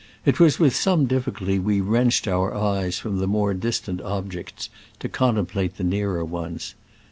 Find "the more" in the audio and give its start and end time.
3.19-3.53